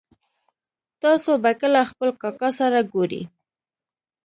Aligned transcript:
تاسو 1.01 1.31
به 1.43 1.51
کله 1.61 1.81
خپل 1.89 2.09
کاکا 2.21 2.49
سره 2.59 2.79
ګورئ 2.93 3.23